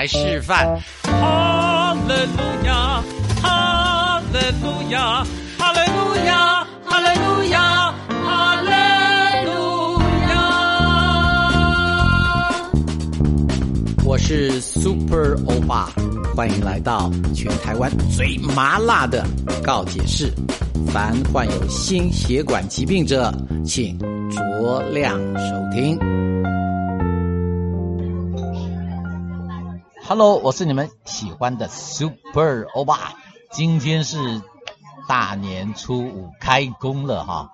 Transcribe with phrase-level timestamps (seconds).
[0.00, 0.80] 来示范。
[1.02, 3.04] 哈利路亚，
[3.42, 5.22] 哈利路亚，
[5.58, 7.92] 哈利路亚，哈利路亚，
[8.24, 8.70] 哈利
[9.44, 10.00] 路
[10.30, 10.32] 亚。
[14.06, 15.90] 我是 Super 欧巴，
[16.34, 19.22] 欢迎来到全台湾最麻辣的
[19.62, 20.32] 告解室。
[20.86, 23.30] 凡患有心血管疾病者，
[23.66, 23.98] 请
[24.30, 25.98] 酌量收听。
[30.10, 33.12] Hello，我是你们喜欢的 Super 欧巴。
[33.52, 34.42] 今天是
[35.06, 37.52] 大年初五开工了哈，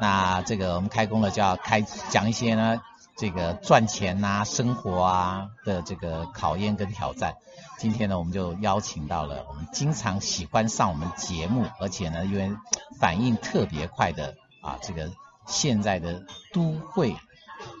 [0.00, 2.80] 那这个我们开工了就要开讲一些呢，
[3.18, 7.34] 这个赚钱呐、生活啊的这个考验跟挑战。
[7.76, 12.50] 今天呢，我们就邀请到了我们经常喜欢上我们节目，而且呢，因为
[12.98, 15.10] 反应特别快的啊，这个
[15.44, 16.24] 现在的
[16.54, 17.14] 都会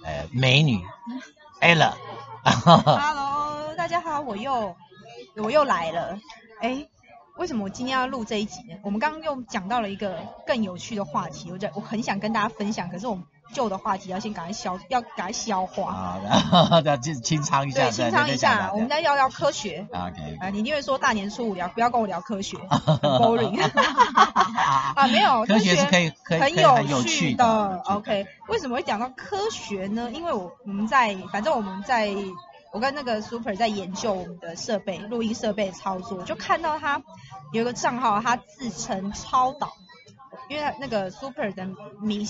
[0.04, 0.84] 呃美女
[1.62, 1.94] Ella。
[2.44, 3.39] Hello，
[3.80, 4.76] 大家好，我又
[5.36, 6.18] 我又来了。
[6.60, 6.86] 哎，
[7.38, 8.74] 为什么我今天要录这一集呢？
[8.82, 15.94] 我们刚刚又讲到了一个更有趣的话题，我觉得我很想跟大家分享，可是我们旧的话题要先赶快消，要赶快消化。
[15.94, 19.86] 啊，然后再清清仓一下，对，清仓一下，我们再聊聊科学。
[19.92, 23.58] OK，啊，你一定会说大年初五聊，不要跟我聊科学 很，boring。
[24.94, 27.82] 啊，没有，科学是可以可以很有有趣的的。
[27.86, 30.10] OK，为什么会讲到科学呢？
[30.12, 32.14] 因为我我们在，反正我们在，
[32.72, 37.02] 我跟那个 Super 在研究我们的设备，录音设备操作，就看到他
[37.52, 39.72] 有一个账号，他自称超导，
[40.48, 41.66] 因为他那个 Super 的
[42.00, 42.28] 名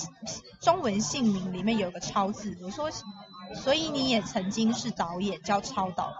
[0.59, 2.89] 中文姓名里面有个超字，我说，
[3.55, 6.13] 所以你也曾经是导演，叫超导。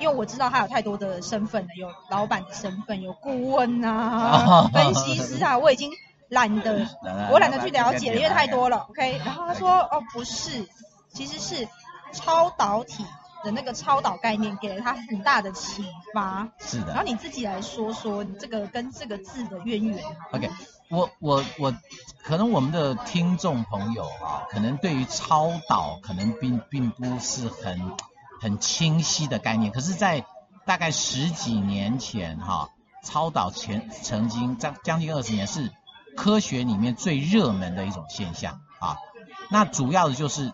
[0.00, 5.92] 因为我知道他有太多的身份了，有老板的身份，有顾问啊、分析师啊，我已经
[6.28, 6.88] 懒得，
[7.30, 8.86] 我懒得去了解了，因为太多了。
[8.88, 10.66] OK，然后他说哦不是，
[11.12, 11.68] 其实是
[12.12, 13.04] 超导体
[13.44, 16.48] 的那个超导概念给了他很大的启发。
[16.58, 20.02] 是的然后你自己来说说你这个跟这个字的渊源。
[20.32, 20.50] OK，
[20.88, 21.74] 我我我，
[22.22, 27.92] 可能我们的听众朋友啊，可能对于超导可能并并不是很
[28.40, 30.24] 很清晰的概念，可是，在
[30.64, 32.70] 大概十几年前哈、
[33.02, 35.70] 超导前曾经将将近二十年是
[36.16, 38.96] 科学里面最热门的一种现象啊。
[39.50, 40.52] 那主要的就是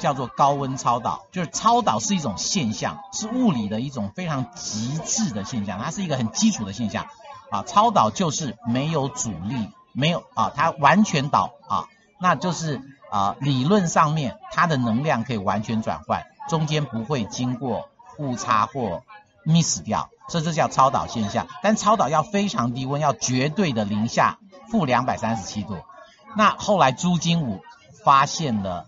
[0.00, 7.06] 叫做高温超导，就是超导是一种现象，是物理的一种非常极致的现象，它是一个很基础的现象。
[7.50, 11.84] 啊，超导就是没有阻力，没有啊，它完全导啊，
[12.18, 19.02] 那就是啊，理论上面它的能量可以完全转换，中间不会经过误差或
[19.44, 21.46] miss 掉，所以这叫超导现象。
[21.62, 24.38] 但超导要非常低温，要绝对的零下
[24.70, 25.76] 负两百三十七度。
[26.34, 27.60] 那后来朱金武
[28.02, 28.86] 发现了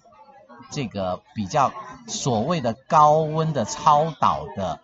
[0.70, 1.72] 这个比较
[2.06, 4.80] 所谓的高温的超导的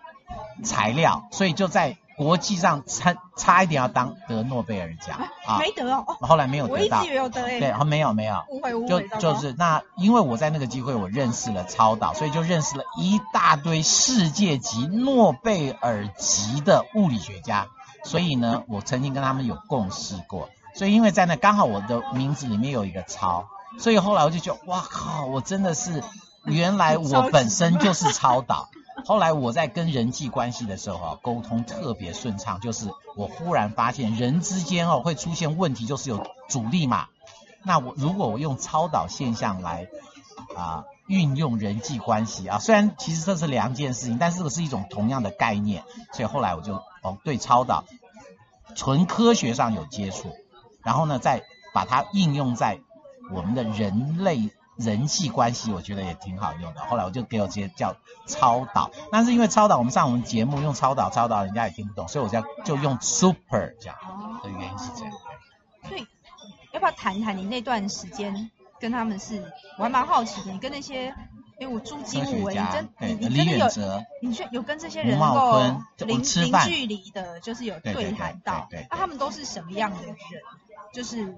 [0.65, 7.61] 材料，所以就在国际上差差一点要当得诺贝尔奖啊，没得哦，后来没有得到我一直以，为有得诶。
[7.61, 17.69] 对，没有没有，误会误就会，就就是那，因为我在那个机会，我认识了超导，所以就认识了一大堆世界级、诺贝尔级的物理学家。
[18.05, 20.51] 所以呢， 我曾经跟他们有共事过。
[20.75, 23.49] 所以因为在那刚好我的名字里面有一个超，
[23.81, 26.05] 所以后来我就觉得，哇靠，我真的是
[26.45, 28.69] 原来我本身就是超导。
[29.07, 37.07] 后来我在跟人际关系的时候啊，沟通特别顺畅，就是我忽然发现人之间哦会出现问题，就是有阻力嘛。
[37.63, 39.89] 那我如果我用超导现象来
[40.57, 47.85] 啊、运用人际关系啊，虽然其实这是两件事情，但是这个是一种同样的概念，所以后来我就哦对超导
[48.75, 50.37] 纯科学上有接触，
[50.83, 51.43] 然后呢再
[51.73, 52.81] 把它应用在
[53.33, 56.81] 我们的人类人际关系，我觉得也挺好用的。
[56.81, 57.95] 后来我就给我直接叫
[58.27, 65.13] 超导，但是因为超导我们上我们节目用超导超导，人家也听不懂，所以我就就用 super 这样哦的原因是这样。
[65.89, 66.07] 所以
[66.73, 69.43] 要不要谈一谈你那段时间跟他们是？
[69.77, 71.15] 我还蛮好奇的，你跟那些，
[71.59, 75.61] 因为我朱金武哎，科学家你真你你李真的有，你却有跟这些人能够
[75.99, 80.17] 零零距离的，就是有对谈到那他们都是什么样的人？
[80.93, 81.35] 就是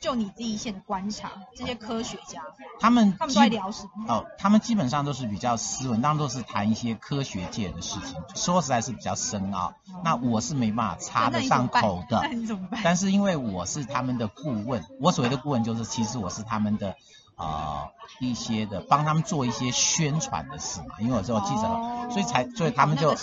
[0.00, 2.42] 就你第一线的观察，这些科学家，
[2.80, 4.12] 他们他们都在基聊什么？
[4.14, 9.74] 哦，他们基本上都是比较斯文，当然都是谈一些科学界的事情，说实在是比较深奥。
[10.04, 12.80] 那我是没办法插得上 口的那，你怎么办？
[12.84, 16.94] 但是因为我是他们的顾问，我所谓的顾问就是其实我是他们的
[17.36, 17.88] 呃
[18.20, 23.14] 一些的帮他们做一些宣传的事嘛，因为我做记者，哦所以才所以他们就。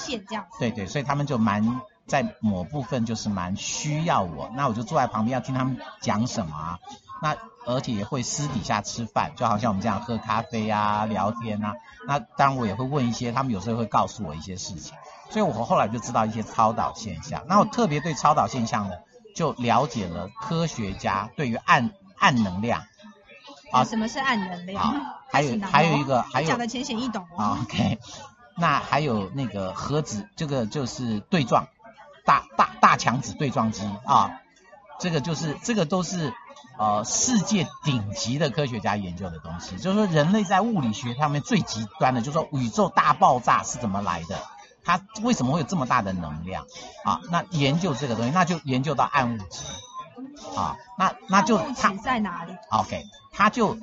[0.60, 6.80] 对对，所以他们就蛮在某部分就是蛮需要我，那我就坐在旁边要听他们讲什么啊。
[7.22, 11.74] 那而且也会私底下吃饭，就好像我们这样喝咖啡啊、聊天啊。
[12.06, 14.94] 那当然我也会问一些，他们有时候会告诉我一些事情，
[15.30, 17.44] 所以我后来就知道一些超导现象。
[17.48, 18.96] 那我特别对超导现象呢，
[19.34, 22.84] 就了解了科学家对于暗暗能量。
[23.72, 24.84] 啊，什么是暗能量？
[24.84, 27.58] 啊， 还有还有一个，还有讲的浅显易懂哦。
[27.64, 27.98] OK，
[28.58, 31.68] 那还有那个核子，这个就是对撞，
[32.26, 34.40] 大大大强子对撞机啊，
[35.00, 36.34] 这个就是这个都是
[36.78, 39.78] 呃世界顶级的科学家研究的东西。
[39.78, 44.38] 就是说人类在物理学上面最极端的，就是说宇宙大爆炸是怎么来的？
[44.86, 46.66] 它为什么会有这么大的能量？
[47.06, 49.64] 啊，那研究这个东西，那就研究到暗物质。
[50.58, 53.78] 啊，那那就它在哪里？OK，它就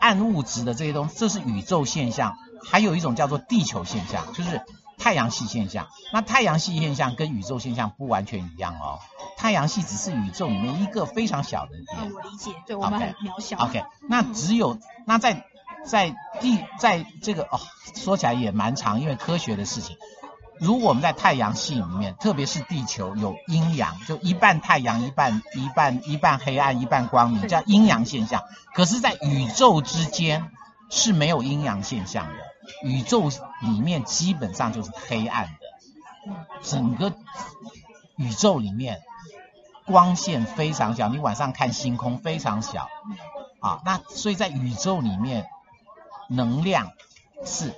[0.00, 2.36] 暗物质的这些东西，这是宇宙现象。
[2.64, 4.60] 还有一种叫做地球现象，就是
[4.98, 5.88] 太阳系现象。
[6.12, 8.98] 那太阳系现象跟宇宙现象不完全一样哦。
[9.36, 12.12] 太阳系只是宇宙里面一个非常小的点。
[12.12, 13.56] 我理解，对我们很渺小。
[13.58, 15.44] OK，那只有那在
[15.84, 17.60] 在地在这个哦，
[17.94, 19.96] 说起来也蛮长，因为科学的事情。
[20.60, 28.42] 如果我们在太阳系里面，特别是地球有阴阳，就一半太阳一半一半一半黑暗一半光明，叫阴阳现象。
[28.74, 30.50] 可是，在宇宙之间
[30.90, 32.34] 是没有阴阳现象的，
[32.82, 33.28] 宇宙
[33.62, 36.32] 里面基本上就是黑暗的。
[36.62, 37.12] 整个
[38.16, 39.00] 宇宙里面
[39.86, 42.88] 光线非常小，你晚上看星空非常小
[43.60, 43.80] 啊。
[43.84, 45.46] 那所以在宇宙里面，
[46.28, 46.92] 能量
[47.44, 47.74] 是。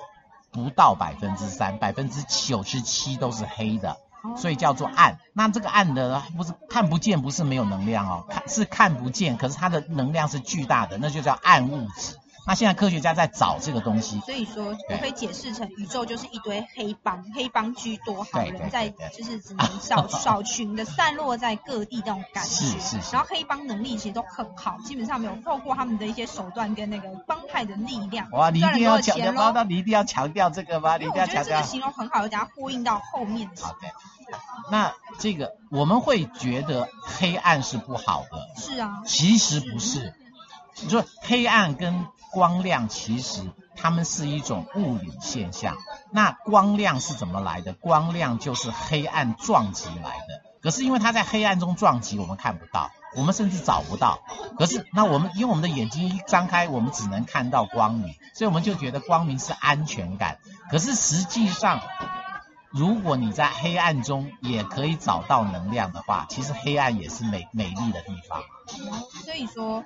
[0.52, 3.98] 不到百分之三，百分之九十七都是黑的，
[4.36, 5.20] 所以叫做暗。
[5.32, 12.16] 那这个暗的不是看不见，不是没有能量哦，看是看不见，可是它的能量是巨大的，那就叫暗物质。
[12.46, 22.50] 那现在科学家在找这个东西，所以说我可以解释成宇宙就是一堆黑帮，黑帮居多，好人在就是只能少 少群的散落在各地这种感觉。
[22.50, 23.12] 是是是。
[23.12, 28.28] 然后黑帮能力其实都很好，基本上没有透过他们的一些手段跟那个帮派的力量。
[28.32, 30.96] 哇，你一定要强调，你一定要强调这个吗？
[30.96, 31.44] 你一定要强调。
[31.44, 33.48] 这个形容很好，等下呼应到后面。
[33.60, 33.78] 好的。
[34.70, 38.48] 那这个我们会觉得黑暗是不好的。
[38.60, 39.02] 是啊。
[39.04, 40.14] 其实不是，
[40.82, 43.42] 你说黑暗跟光亮其实
[43.76, 45.76] 它们是一种物理现象。
[46.12, 47.72] 那光亮是怎么来的？
[47.72, 50.42] 光亮就是黑暗撞击来的。
[50.62, 54.20] 可是因为它在黑暗中撞击，我们看不到，我们甚至找不到。
[54.58, 60.38] 可是那我们因为我们的眼睛一张开，我们只能看到光明，所以我们就觉得光明是安全感。
[60.70, 61.80] 可是实际上，
[62.70, 68.42] 如果你在黑暗中也可以找到能量的话，其实黑暗也是美美丽的地方。
[69.24, 69.82] 所以说，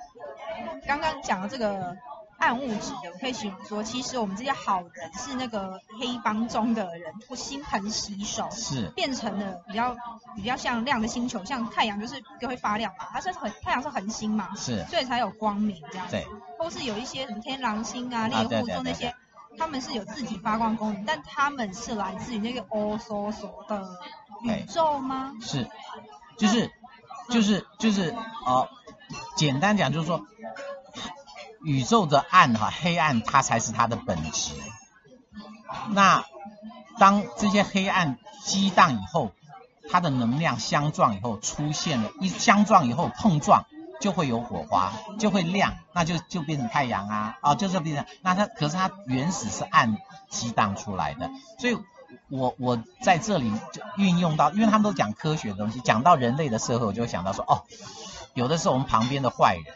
[0.85, 1.95] 刚刚讲的这个。
[2.37, 9.95] 暗物质的，我可以形容说，其实我们这些好人是那个黑帮中的人，不心狠洗手，是变成了比较
[10.35, 16.11] 比较像亮的星球，像太阳就是就会发亮嘛，它是很太阳是恒星嘛，是，所以才有光明这样子。
[16.11, 16.27] 对，
[16.59, 19.15] 或是有一些什么天狼星啊、猎户座那些，
[19.57, 23.87] 他们是有自己发光功能，但他们是来自于那个欧索索的
[24.43, 25.33] 宇宙吗？
[25.41, 25.67] 是，
[26.37, 26.69] 就是
[27.29, 28.13] 就是就是
[28.45, 28.67] 呃，
[29.37, 30.25] 简单讲就是说。
[31.65, 34.53] 宇宙的暗哈黑暗，它才是它的本质。
[35.89, 36.23] 那
[36.99, 39.31] 当这些黑暗激荡以后，
[39.89, 43.65] 它的能量相撞以后，出现了一相撞以后碰撞，
[43.99, 49.97] 就会有火花，就会亮，那就就变成太阳啊啊，就是变成那它可是它原始是暗
[50.29, 51.77] 激荡出来的，所以
[52.29, 57.63] 我我在这里就运用到，因为他们都讲科学的东西，讲到人类的社会，我就会想到说哦，
[58.35, 59.75] 有的是我们旁边的坏人。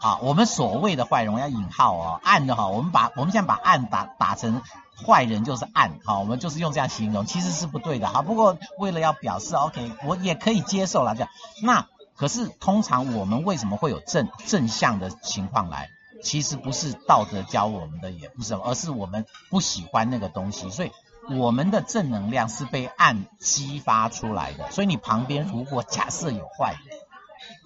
[0.00, 4.60] 啊，我们所谓的坏人，我要引号哦，暗的哈，我们把我们现在把暗打打成
[5.06, 11.28] 坏人就是暗，好，我们就是用这样形容，其实是不对的，好，不过为了要表示 OK，我也可以接受了这样。
[11.62, 15.90] 那可是通常我们为什么会有正正向的情况来？
[16.22, 20.90] 其实不是道德教我们的，也不是，而是我们不喜欢那个东西，所以
[21.30, 24.68] 我们的正能量是被暗激发出来的。
[24.72, 26.98] 所以你旁边如果假设有坏人。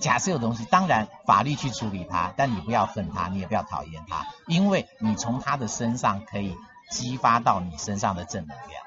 [0.03, 6.57] 假设有东西，当然法律去处理它，但你不要恨他，你也不要讨厌他，因为你从他的身上可以
[6.91, 8.83] 激发到你身上的正能量。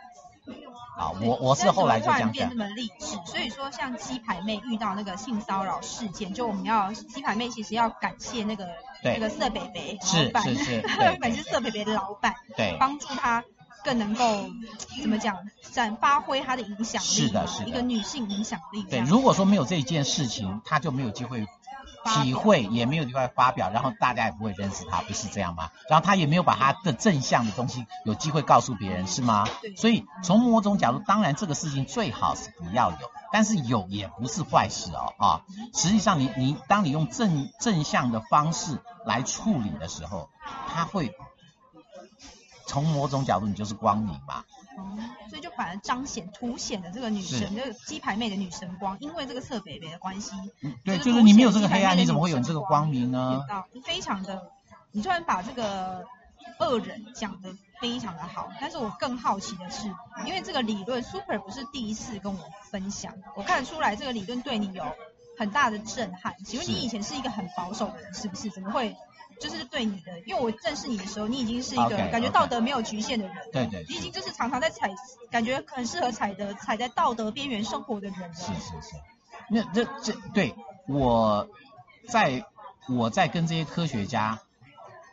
[0.98, 8.67] 啊，我我是后来就这样变那么励志，所以说像鸡排妹遇到那个性骚扰事件，就我们要鸡排妹其实要感谢那个
[9.03, 10.81] 那个色北北老板，是是是，
[11.19, 13.43] 本是色北北的老板，对，帮助他。
[13.84, 14.50] 更能够
[15.01, 15.38] 怎么讲，
[15.72, 18.84] 展发挥她的影响力，是的，是的，一个女性影响力。
[18.84, 21.46] 对，如果说没有这一件事情，她就没有机会
[22.05, 25.72] 体会，也没有地方发表，然后大家也不会认识她，不是这样吗？
[25.89, 29.48] 然后她也没有把她的正向的东西有机会告诉别人，是吗？
[29.75, 32.98] 所以从某种角度，当然这个事情最好是不要有，
[33.32, 35.41] 但是有也不是坏事哦啊。
[35.74, 40.29] 实际上，你你当你用正正向的方式来处理的时候，
[40.74, 41.12] 他会
[42.75, 44.44] 从某种角度，你就是光明嘛。
[44.77, 50.32] 哦，所以就反而彰显、凸显了这个女神，就是鸡排妹的女神光，因为这个侧北北的关系。
[50.84, 53.46] 对，就是你没有这个黑暗，你怎么会有这个光明呢？
[53.86, 54.51] 非常的，
[54.91, 56.03] 你突然把这个
[56.60, 59.88] 恶人讲的非常的好，但是我更好奇的是，
[60.25, 62.39] 因为这个理论，Super 不是第一次跟我
[62.70, 64.84] 分享，我看得出来这个理论对你有
[65.39, 66.36] 很大的震撼。
[66.44, 68.50] 请问你以前是一个很保守的人，是不是？
[68.50, 68.94] 怎么会？
[69.39, 74.89] 就是对你的，因为我认识你的时候，你已经是一个感觉道德没有局限的人，对对，你已经就是常常在踩，
[75.30, 78.34] 感觉很适合踩的踩在道德边缘生活的人了。
[78.34, 78.96] 是是是，
[79.50, 80.56] 那这这对
[80.88, 81.48] 我
[82.10, 82.46] 在
[82.89, 84.39] 我在跟这些科学家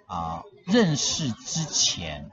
[0.06, 2.30] 啊认识之前。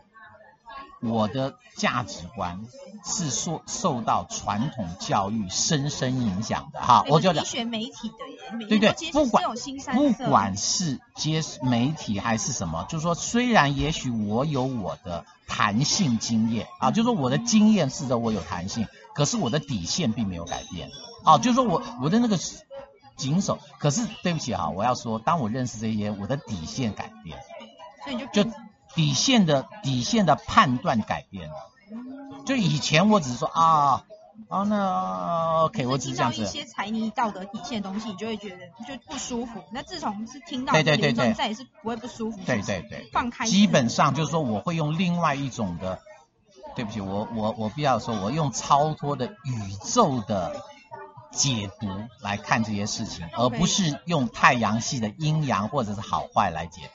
[1.02, 2.60] 我的价值观
[3.06, 6.82] 是受受到传统教育深深影响的。
[6.82, 7.46] 哈，我就讲。
[7.46, 9.44] 学媒体的，对对，不管
[10.18, 20.90] 不管是接媒体还是什么，就是说虽然也许我有我的弹性经验啊，就是说我的经验使得我有弹性，可是我的底线并没有改变。
[21.24, 22.38] 啊，就是说我我的那个
[23.16, 27.40] 谨守，可是对不起哈，我要说，当我认识这些，我的底线改变，
[28.04, 28.52] 所以就就。
[28.96, 31.56] 底线的底线的判断改变了，
[32.46, 34.04] 就以前我只是说啊
[34.48, 36.42] 啊那 OK，我只是这样子。
[36.42, 39.64] 一些财泥道德底线的东西，你就会觉得就不舒服。
[39.72, 42.40] 那自从是听到对对对对，再也是不会不舒服。
[42.46, 43.46] 对对对，放开。
[43.46, 46.00] 基本上就是说，我会用另外一种的，
[46.76, 50.56] 对不起，我我我必要说，我用超脱的宇宙的
[51.32, 51.88] 解读
[52.22, 56.90] 来看这些事情，而不是用太阳系的阴阳或者是好坏来解。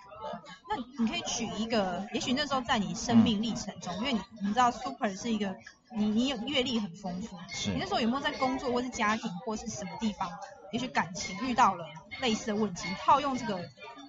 [0.77, 5.55] 那你可以举一个，也许那时候在你生命历程中，因为你你知道 Super 是一个，
[5.97, 10.31] 你你有阅历很丰富，你那时候有没有在工作或是家庭或是什么地方，
[10.73, 11.87] 也许感情遇到了
[12.21, 13.61] 类似的问题，套用这个。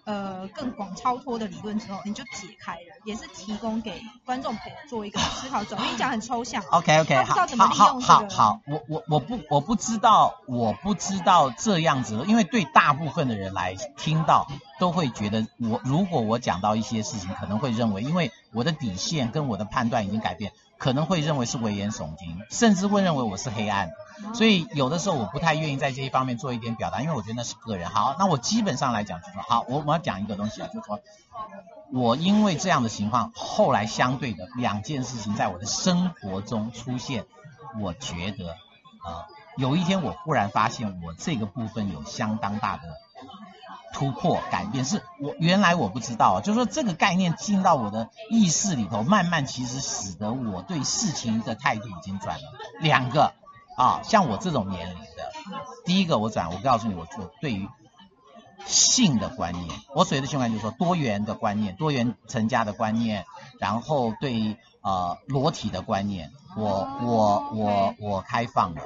[0.06, 5.82] 呃，更广超脱的理论之后，你就解开了，也是提供给观众朋友做一个思考转。
[5.82, 14.48] 因为你讲很抽象， OK OK，好，好，好，好，好，我我我不我不知道，我不知道这样子，因为对大部分的人来听到，
[14.80, 20.52] 都会觉得我如果我讲到一些事情，可能会认为，因为我的底线跟我的判断已经改变。
[20.78, 23.92] 可能会认为是危言耸听，甚至会认为我是黑暗，
[24.34, 27.90] 所以有的时候我不太愿意在这一方面做一点表达，因为我觉得那是个人。
[27.90, 31.00] 好，那我基本上来讲就说，好，我我要讲一个东西啊，就是说，
[31.92, 37.26] 我因为这样的情况，后来相对的两件事情在我的生活中出现，
[37.80, 38.50] 我觉得，
[39.06, 39.26] 呃，
[39.58, 42.84] 有一天我忽然发现我这个部分有相当大的。
[43.94, 52.44] 突破改变是我原来我不知道，就是说这个概念进到我的意识里头，慢慢其实使得我对事情的态度已经转了
[52.82, 53.34] 两个
[53.76, 55.32] 啊，像我这种年龄的，
[55.86, 57.68] 第一个我转，我告诉你，我做对于
[58.66, 63.26] 性的观念，我所谓的性观念就是说多元的观念，多元成家的观念，
[63.60, 68.82] 然后对呃裸体的观念，我我我我开放的。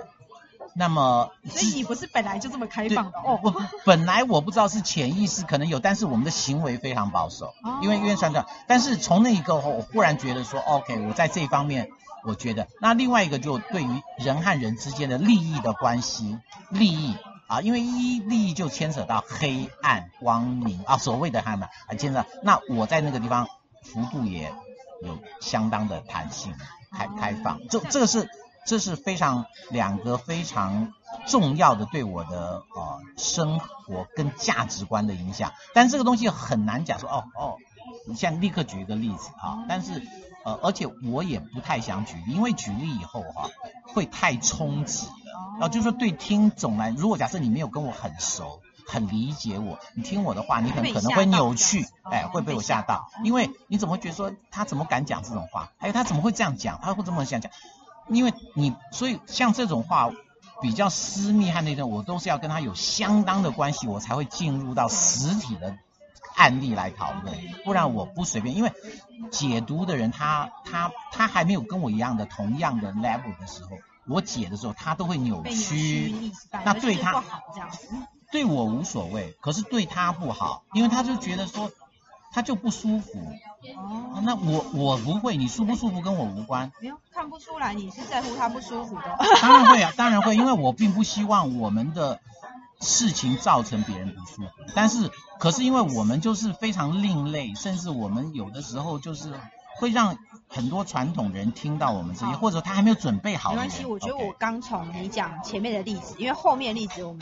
[0.75, 3.37] 那么，所以你不是本来就这么开放的哦？
[3.41, 3.51] 不，
[3.85, 11.89] 本来我不知道是潜意识可能有，但是我们的行为非常保守，因为因为算这但是从那一个后，我忽然觉得说，OK，我在这一方面，
[12.23, 16.37] 我觉得那另外一个就对于人和人之间的利益的关系，
[16.69, 17.15] 利益
[17.47, 23.47] 啊，因为一利益就牵扯到黑暗光明啊，所谓的他们啊牵扯，那我在那个地方
[23.83, 24.53] 幅度也
[25.03, 26.53] 有相当的弹性，
[26.91, 28.29] 开开放，这这个是。
[28.65, 30.93] 这是非常两个非常
[31.25, 37.55] 重要的对我的呃生活跟价值观的影响，但这个东西很难讲说哦哦，
[38.05, 40.05] 你现在立刻举一个例子啊，但是
[40.43, 43.49] 呃而且我也不太想举例，因为举例以后哈
[43.93, 57.51] 会太冲击了，啊就是说对听众来，如果假设你没有跟我很熟，很理解我，你听我的话，你很可能会扭曲，哎会被我吓到，因为你怎么会觉得说他怎么敢讲这种话，还有他怎么会这样讲，他会这么想讲。
[58.07, 60.09] 因为你，所以像这种话
[60.63, 65.77] 比较私密和那种，我都是要跟他有相当的关系，我才会进入到实体的
[66.39, 68.55] 案例来讨论，不然我不随便。
[68.55, 68.71] 因为
[69.29, 73.71] 解读的人，他他他还没有跟我一样的同样的 level 的时候，
[74.07, 76.31] 我解的时候，他都会扭曲。
[76.63, 77.21] 那对他
[78.31, 81.69] 对我无所谓，可是对他不好，因为他就觉得说。
[82.31, 83.09] 他就不舒服
[83.75, 86.71] 哦，那我我不会，你舒不舒服跟我无关。
[86.79, 89.17] 没有看不出来你是在乎他不舒服的。
[89.41, 92.19] 当然会啊，当然会，因为我并不希望我们的
[92.79, 94.49] 事情造成别人不舒服。
[94.75, 95.09] 但是，
[95.39, 99.33] 可是因为我们就是非常另类，甚至我们有的时候就是
[99.77, 100.17] 会让
[100.47, 103.51] 很多传统人听到我们这些，或者他还没有准备好。
[103.51, 107.21] 没关系，我觉得我刚从你讲前面的例子，因为后面例子我们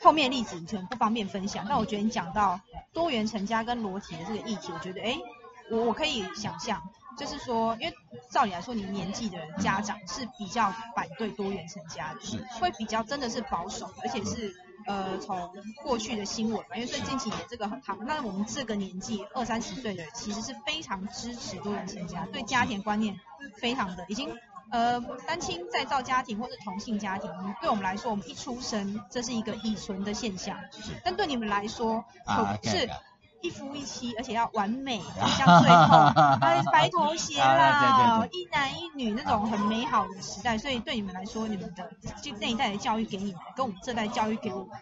[0.00, 1.66] 后面例子你可能不方便分享。
[1.68, 2.60] 但我觉得你讲到
[2.92, 5.18] 多元成家跟裸体的这个议题，我觉得哎，
[5.70, 6.82] 我我可以想象。
[7.14, 7.94] 就是说，因为
[8.30, 15.50] 照理来说，你年纪的家长是比较反对多元成家的，是会比较真的是保守，而且是呃从
[15.82, 17.96] 过去的新闻嘛，因为最近几年这个很夯。
[18.04, 23.18] 那我们这个年纪二三十岁的人，其实是非常支持多元成家，对家庭观念
[23.56, 24.28] 非常的已经
[24.70, 30.58] 呃单亲再造家庭或者同性家庭，对我们来说，我们一出生这是一个已存的现象，
[31.04, 32.88] 但对你们来说可是。
[33.42, 35.00] 一夫一妻，而且要完美，
[35.36, 40.56] 像最后白白头偕 老，一男一女那种很美好的时代。
[40.56, 41.90] 所以对你们来说，你们的
[42.22, 44.76] 就那一代的教育给你们，跟我们这代教育给我们的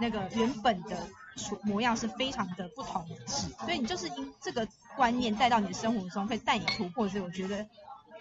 [0.00, 1.06] 那个原本的
[1.62, 3.14] 模样是非常的不同的。
[3.26, 4.66] 所以你就是因这个
[4.96, 7.08] 观念带到你的生活中，可以带你突破。
[7.08, 7.66] 所以我觉得。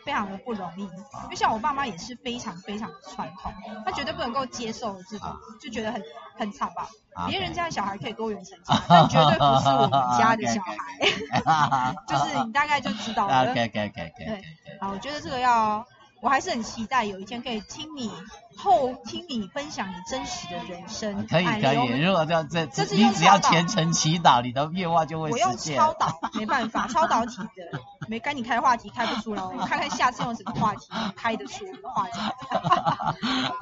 [0.10, 3.54] 非常的不容易，因为像我爸妈也是非常非常的传统，
[3.86, 6.02] 他绝对不能够接受这种，就觉得很
[6.36, 6.90] 很惨吧。
[7.28, 13.54] 别人家的小孩可以多元成家， 但绝对不是我们家的小孩， 就是你大概就知道了。
[13.54, 14.44] 对，
[14.82, 15.86] 好，我觉得这个要。
[16.22, 18.12] 我还是很期待有一天可以听你
[18.58, 21.26] 后听你分享你真实的人生。
[21.28, 32.20] 可以可以，如果这样这这你只要虔诚祈祷，你的愿望就会实现我用超导， 没办法，超导体的，没跟你开话题开不出来，我看看下次用什么话题开得出话题。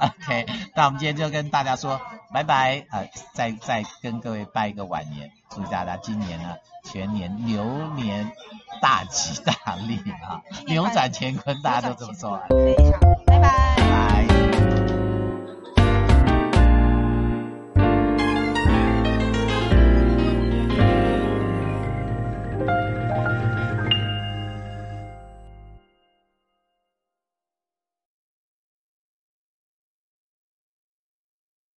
[0.00, 2.00] OK，那我们今天就跟大家说
[2.32, 3.04] 拜拜啊，
[3.34, 8.32] 再再跟各位拜一个晚年，祝大家今年呢全年牛年。
[8.80, 10.40] 大吉大利啊！
[10.68, 12.40] 扭转乾坤，大家都这么说。